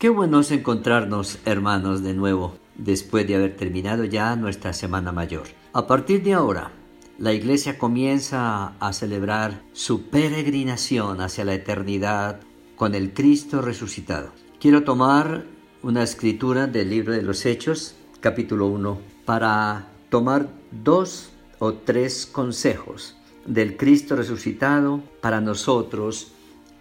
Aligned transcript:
Qué 0.00 0.10
bueno 0.10 0.38
es 0.38 0.52
encontrarnos, 0.52 1.40
hermanos, 1.44 2.04
de 2.04 2.14
nuevo, 2.14 2.56
después 2.76 3.26
de 3.26 3.34
haber 3.34 3.56
terminado 3.56 4.04
ya 4.04 4.36
nuestra 4.36 4.72
Semana 4.72 5.10
Mayor. 5.10 5.48
A 5.72 5.88
partir 5.88 6.22
de 6.22 6.34
ahora, 6.34 6.70
la 7.18 7.32
Iglesia 7.32 7.78
comienza 7.78 8.76
a 8.78 8.92
celebrar 8.92 9.60
su 9.72 10.02
peregrinación 10.02 11.20
hacia 11.20 11.44
la 11.44 11.54
eternidad 11.54 12.38
con 12.76 12.94
el 12.94 13.12
Cristo 13.12 13.60
resucitado. 13.60 14.30
Quiero 14.60 14.84
tomar 14.84 15.46
una 15.82 16.04
escritura 16.04 16.68
del 16.68 16.90
libro 16.90 17.12
de 17.12 17.22
los 17.22 17.44
Hechos, 17.44 17.96
capítulo 18.20 18.68
1, 18.68 19.00
para 19.24 19.88
tomar 20.10 20.48
dos 20.70 21.30
o 21.58 21.72
tres 21.72 22.24
consejos 22.24 23.16
del 23.46 23.76
Cristo 23.76 24.14
resucitado 24.14 25.02
para 25.20 25.40
nosotros 25.40 26.30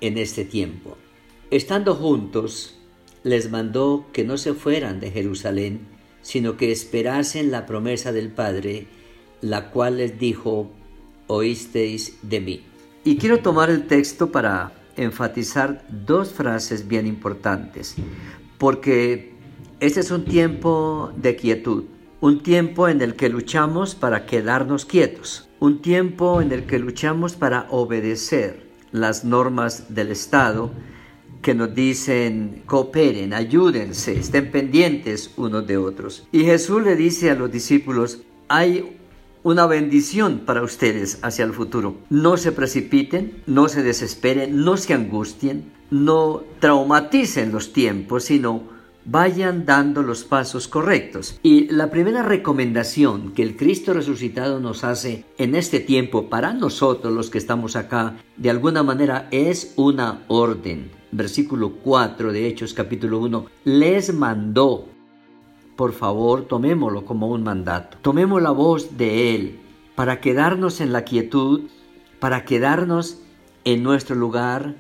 en 0.02 0.20
este 0.20 0.46
tiempo. 0.46 0.98
Estando 1.50 1.96
juntos, 1.96 2.77
les 3.28 3.52
mandó 3.52 4.06
que 4.14 4.24
no 4.24 4.38
se 4.38 4.54
fueran 4.54 5.00
de 5.00 5.12
Jerusalén, 5.12 5.88
sino 6.22 6.58
que 6.58 6.72
esperasen 6.72 7.52
la 7.52 7.66
promesa 7.66 8.12
del 8.12 8.30
Padre, 8.30 8.88
la 9.42 9.70
cual 9.70 9.98
les 9.98 10.20
dijo, 10.20 10.72
oísteis 11.28 12.18
de 12.22 12.40
mí. 12.40 12.64
Y 13.04 13.18
quiero 13.18 13.40
tomar 13.40 13.70
el 13.70 13.88
texto 13.88 14.32
para 14.32 14.74
enfatizar 14.96 15.86
dos 16.06 16.34
frases 16.34 16.88
bien 16.88 17.06
importantes, 17.06 17.96
porque 18.58 19.34
este 19.80 20.00
es 20.00 20.12
un 20.12 20.26
tiempo 20.26 21.12
de 21.16 21.36
quietud, 21.36 21.86
un 22.20 22.42
tiempo 22.42 22.88
en 22.88 23.02
el 23.02 23.16
que 23.16 23.30
luchamos 23.30 23.94
para 23.94 24.26
quedarnos 24.26 24.86
quietos, 24.86 25.48
un 25.60 25.82
tiempo 25.82 26.42
en 26.42 26.52
el 26.52 26.66
que 26.66 26.80
luchamos 26.80 27.36
para 27.36 27.68
obedecer 27.70 28.68
las 28.92 29.24
normas 29.24 29.94
del 29.94 30.12
Estado, 30.12 30.72
que 31.42 31.54
nos 31.54 31.74
dicen 31.74 32.64
cooperen, 32.66 33.34
ayúdense, 33.34 34.20
estén 34.20 34.52
pendientes 34.52 35.32
unos 35.38 35.66
de 35.68 35.78
otros. 35.78 36.28
Y 36.32 36.44
Jesús 36.44 36.84
le 36.84 36.96
dice 36.96 37.32
a 37.32 37.36
los 37.36 37.52
discípulos, 37.52 38.20
hay 38.48 38.98
una 39.44 39.66
bendición 39.66 40.42
para 40.46 40.62
ustedes 40.62 41.20
hacia 41.22 41.46
el 41.46 41.54
futuro. 41.54 41.96
No 42.10 42.38
se 42.38 42.52
precipiten, 42.52 43.44
no 43.46 43.70
se 43.70 43.84
desesperen, 43.84 44.64
no 44.64 44.76
se 44.78 44.94
angustien, 44.94 45.72
no 45.90 46.44
traumaticen 46.60 47.52
los 47.52 47.72
tiempos, 47.72 48.26
sino 48.26 48.76
vayan 49.06 49.66
dando 49.66 50.02
los 50.02 50.26
pasos 50.26 50.68
correctos. 50.68 51.40
Y 51.44 51.70
la 51.70 51.90
primera 51.90 52.24
recomendación 52.24 53.32
que 53.34 53.44
el 53.44 53.56
Cristo 53.56 53.94
resucitado 53.94 54.60
nos 54.60 54.84
hace 54.84 55.24
en 55.38 55.56
este 55.56 55.80
tiempo 55.80 56.30
para 56.30 56.54
nosotros 56.54 57.14
los 57.14 57.30
que 57.30 57.38
estamos 57.38 57.76
acá, 57.76 58.18
de 58.36 58.50
alguna 58.50 58.84
manera 58.84 59.30
es 59.32 59.74
una 59.78 60.26
orden 60.28 60.97
versículo 61.12 61.74
4 61.84 62.32
de 62.32 62.48
Hechos 62.48 62.74
capítulo 62.74 63.20
1, 63.20 63.46
les 63.66 64.14
mandó. 64.14 64.86
Por 65.76 65.94
favor, 65.94 66.48
tomémoslo 66.48 67.06
como 67.06 67.28
un 67.28 67.44
mandato. 67.44 67.98
Tomemos 68.02 68.42
la 68.42 68.52
voz 68.52 68.98
de 68.98 69.36
Él 69.36 69.60
para 69.96 70.20
quedarnos 70.20 70.82
en 70.82 70.92
la 70.92 71.04
quietud, 71.04 71.62
para 72.20 72.46
quedarnos 72.46 73.20
en 73.64 73.84
nuestro 73.84 74.16
lugar 74.16 74.76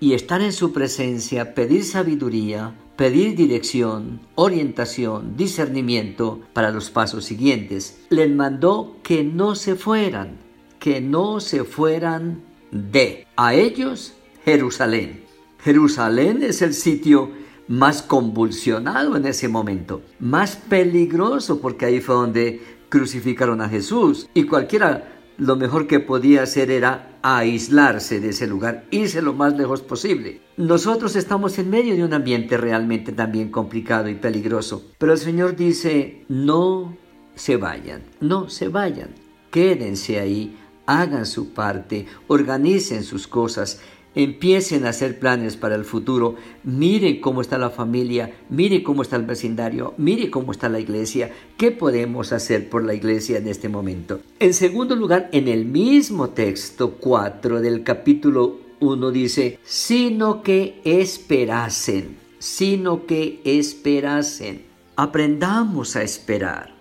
y 0.00 0.14
estar 0.14 0.40
en 0.40 0.52
su 0.52 0.72
presencia, 0.72 1.54
pedir 1.54 1.84
sabiduría, 1.84 2.74
pedir 2.96 3.36
dirección, 3.36 4.20
orientación, 4.34 5.36
discernimiento 5.36 6.40
para 6.52 6.70
los 6.70 6.90
pasos 6.90 7.24
siguientes. 7.24 8.04
Les 8.10 8.30
mandó 8.34 8.96
que 9.02 9.24
no 9.24 9.54
se 9.54 9.76
fueran, 9.76 10.38
que 10.78 11.00
no 11.00 11.40
se 11.40 11.64
fueran 11.64 12.42
de 12.70 13.26
a 13.36 13.54
ellos 13.54 14.14
Jerusalén. 14.44 15.21
Jerusalén 15.62 16.42
es 16.42 16.60
el 16.60 16.74
sitio 16.74 17.30
más 17.68 18.02
convulsionado 18.02 19.16
en 19.16 19.26
ese 19.26 19.48
momento, 19.48 20.02
más 20.18 20.56
peligroso 20.56 21.60
porque 21.60 21.86
ahí 21.86 22.00
fue 22.00 22.16
donde 22.16 22.60
crucificaron 22.88 23.60
a 23.60 23.68
Jesús 23.68 24.28
y 24.34 24.44
cualquiera 24.44 25.20
lo 25.38 25.56
mejor 25.56 25.86
que 25.86 26.00
podía 26.00 26.42
hacer 26.42 26.70
era 26.70 27.18
aislarse 27.22 28.20
de 28.20 28.30
ese 28.30 28.46
lugar, 28.46 28.84
irse 28.90 29.22
lo 29.22 29.32
más 29.32 29.56
lejos 29.56 29.82
posible. 29.82 30.40
Nosotros 30.56 31.16
estamos 31.16 31.58
en 31.58 31.70
medio 31.70 31.94
de 31.94 32.04
un 32.04 32.12
ambiente 32.12 32.56
realmente 32.56 33.12
también 33.12 33.50
complicado 33.50 34.08
y 34.08 34.16
peligroso, 34.16 34.84
pero 34.98 35.12
el 35.12 35.18
Señor 35.18 35.56
dice, 35.56 36.24
no 36.28 36.96
se 37.34 37.56
vayan, 37.56 38.02
no 38.20 38.48
se 38.50 38.68
vayan, 38.68 39.10
quédense 39.50 40.18
ahí, 40.18 40.58
hagan 40.86 41.24
su 41.24 41.54
parte, 41.54 42.06
organicen 42.26 43.04
sus 43.04 43.26
cosas, 43.26 43.80
Empiecen 44.14 44.84
a 44.84 44.90
hacer 44.90 45.18
planes 45.18 45.56
para 45.56 45.74
el 45.74 45.84
futuro. 45.84 46.36
Miren 46.64 47.20
cómo 47.20 47.40
está 47.40 47.56
la 47.56 47.70
familia, 47.70 48.34
miren 48.50 48.82
cómo 48.82 49.00
está 49.00 49.16
el 49.16 49.24
vecindario, 49.24 49.94
miren 49.96 50.30
cómo 50.30 50.52
está 50.52 50.68
la 50.68 50.80
iglesia. 50.80 51.32
¿Qué 51.56 51.70
podemos 51.70 52.32
hacer 52.32 52.68
por 52.68 52.84
la 52.84 52.92
iglesia 52.92 53.38
en 53.38 53.48
este 53.48 53.70
momento? 53.70 54.20
En 54.38 54.52
segundo 54.52 54.94
lugar, 54.96 55.30
en 55.32 55.48
el 55.48 55.64
mismo 55.64 56.30
texto 56.30 56.96
4 57.00 57.62
del 57.62 57.84
capítulo 57.84 58.58
1 58.80 59.10
dice, 59.12 59.58
sino 59.64 60.42
que 60.42 60.80
esperasen, 60.84 62.18
sino 62.38 63.06
que 63.06 63.40
esperasen. 63.44 64.66
Aprendamos 64.96 65.96
a 65.96 66.02
esperar. 66.02 66.74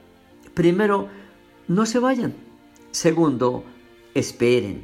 Primero, 0.54 1.08
no 1.70 1.86
se 1.86 2.00
vayan. 2.00 2.34
Segundo, 2.92 3.64
esperen, 4.14 4.84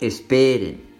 esperen 0.00 0.93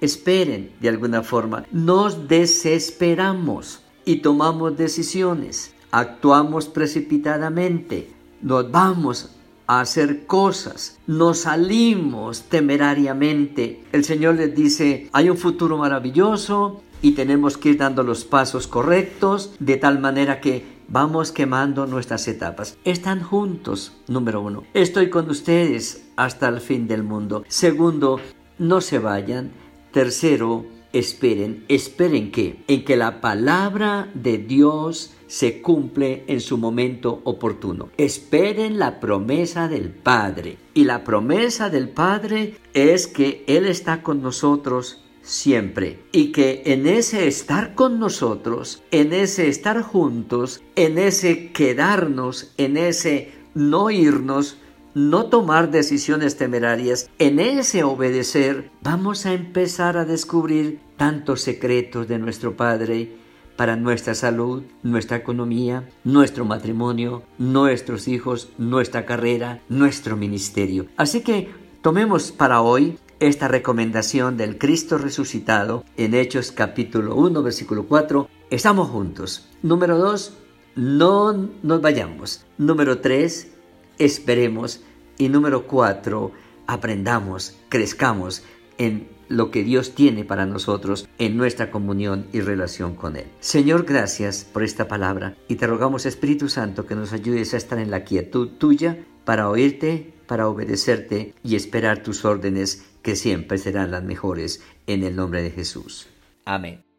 esperen 0.00 0.70
de 0.80 0.88
alguna 0.88 1.22
forma. 1.22 1.64
Nos 1.72 2.28
desesperamos 2.28 3.82
y 4.04 4.16
tomamos 4.16 4.76
decisiones, 4.76 5.74
actuamos 5.90 6.68
precipitadamente, 6.68 8.10
nos 8.42 8.70
vamos 8.70 9.36
a 9.66 9.80
hacer 9.80 10.26
cosas, 10.26 10.98
nos 11.06 11.40
salimos 11.40 12.42
temerariamente. 12.44 13.84
El 13.92 14.04
Señor 14.04 14.36
les 14.36 14.54
dice, 14.54 15.08
hay 15.12 15.30
un 15.30 15.36
futuro 15.36 15.76
maravilloso 15.76 16.82
y 17.02 17.12
tenemos 17.12 17.56
que 17.56 17.70
ir 17.70 17.78
dando 17.78 18.02
los 18.02 18.24
pasos 18.24 18.66
correctos 18.66 19.54
de 19.58 19.76
tal 19.76 20.00
manera 20.00 20.40
que 20.40 20.80
vamos 20.88 21.32
quemando 21.32 21.86
nuestras 21.86 22.26
etapas. 22.28 22.76
Están 22.84 23.22
juntos, 23.22 23.92
número 24.08 24.40
uno. 24.40 24.64
Estoy 24.74 25.08
con 25.08 25.30
ustedes 25.30 26.08
hasta 26.16 26.48
el 26.48 26.60
fin 26.60 26.88
del 26.88 27.04
mundo. 27.04 27.44
Segundo, 27.48 28.20
no 28.58 28.80
se 28.80 28.98
vayan, 28.98 29.52
Tercero, 29.92 30.66
esperen, 30.92 31.64
esperen 31.68 32.30
que, 32.30 32.62
en 32.68 32.84
que 32.84 32.96
la 32.96 33.20
palabra 33.20 34.10
de 34.14 34.38
Dios 34.38 35.12
se 35.26 35.62
cumple 35.62 36.24
en 36.26 36.40
su 36.40 36.58
momento 36.58 37.20
oportuno. 37.24 37.90
Esperen 37.96 38.78
la 38.78 39.00
promesa 39.00 39.68
del 39.68 39.90
Padre. 39.90 40.58
Y 40.74 40.84
la 40.84 41.04
promesa 41.04 41.70
del 41.70 41.88
Padre 41.88 42.54
es 42.74 43.06
que 43.06 43.44
Él 43.46 43.66
está 43.66 44.02
con 44.02 44.22
nosotros 44.22 45.04
siempre. 45.22 46.00
Y 46.12 46.32
que 46.32 46.62
en 46.66 46.86
ese 46.86 47.26
estar 47.26 47.74
con 47.74 47.98
nosotros, 47.98 48.82
en 48.90 49.12
ese 49.12 49.48
estar 49.48 49.82
juntos, 49.82 50.62
en 50.76 50.98
ese 50.98 51.52
quedarnos, 51.52 52.52
en 52.56 52.76
ese 52.76 53.32
no 53.54 53.90
irnos, 53.90 54.56
no 54.94 55.26
tomar 55.26 55.70
decisiones 55.70 56.36
temerarias, 56.36 57.08
en 57.18 57.38
ese 57.38 57.84
obedecer, 57.84 58.70
vamos 58.82 59.26
a 59.26 59.32
empezar 59.32 59.96
a 59.96 60.04
descubrir 60.04 60.80
tantos 60.96 61.42
secretos 61.42 62.08
de 62.08 62.18
nuestro 62.18 62.56
Padre 62.56 63.16
para 63.56 63.76
nuestra 63.76 64.14
salud, 64.14 64.62
nuestra 64.82 65.18
economía, 65.18 65.88
nuestro 66.02 66.44
matrimonio, 66.44 67.22
nuestros 67.38 68.08
hijos, 68.08 68.50
nuestra 68.58 69.04
carrera, 69.04 69.60
nuestro 69.68 70.16
ministerio. 70.16 70.86
Así 70.96 71.20
que 71.20 71.50
tomemos 71.82 72.32
para 72.32 72.62
hoy 72.62 72.98
esta 73.20 73.48
recomendación 73.48 74.38
del 74.38 74.56
Cristo 74.56 74.96
resucitado 74.96 75.84
en 75.98 76.14
Hechos 76.14 76.52
capítulo 76.52 77.16
1 77.16 77.42
versículo 77.42 77.84
4. 77.84 78.28
Estamos 78.48 78.88
juntos. 78.88 79.46
Número 79.62 79.98
2. 79.98 80.38
No 80.76 81.50
nos 81.62 81.82
vayamos. 81.82 82.46
Número 82.56 83.00
3 83.00 83.59
esperemos. 84.00 84.82
Y 85.16 85.28
número 85.28 85.66
cuatro, 85.66 86.32
aprendamos, 86.66 87.56
crezcamos 87.68 88.42
en 88.78 89.08
lo 89.28 89.50
que 89.50 89.62
Dios 89.62 89.94
tiene 89.94 90.24
para 90.24 90.44
nosotros 90.44 91.08
en 91.18 91.36
nuestra 91.36 91.70
comunión 91.70 92.26
y 92.32 92.40
relación 92.40 92.96
con 92.96 93.16
Él. 93.16 93.26
Señor, 93.38 93.84
gracias 93.84 94.44
por 94.44 94.64
esta 94.64 94.88
palabra 94.88 95.36
y 95.46 95.54
te 95.54 95.66
rogamos 95.66 96.04
Espíritu 96.04 96.48
Santo 96.48 96.86
que 96.86 96.96
nos 96.96 97.12
ayudes 97.12 97.54
a 97.54 97.58
estar 97.58 97.78
en 97.78 97.90
la 97.90 98.02
quietud 98.02 98.48
tuya 98.58 98.98
para 99.24 99.48
oírte, 99.48 100.14
para 100.26 100.48
obedecerte 100.48 101.34
y 101.44 101.54
esperar 101.54 102.02
tus 102.02 102.24
órdenes 102.24 102.84
que 103.02 103.14
siempre 103.14 103.58
serán 103.58 103.90
las 103.92 104.02
mejores 104.02 104.62
en 104.86 105.04
el 105.04 105.14
nombre 105.14 105.42
de 105.42 105.50
Jesús. 105.50 106.08
Amén. 106.44 106.89